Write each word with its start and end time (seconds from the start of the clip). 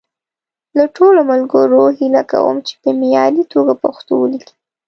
له 0.77 0.85
ټولو 0.95 1.19
ملګرو 1.31 1.83
هیله 1.99 2.23
کوم 2.31 2.55
چې 2.67 2.73
په 2.81 2.89
معیاري 2.99 3.43
توګه 3.53 3.73
پښتو 3.83 4.13
وليکي. 4.17 4.53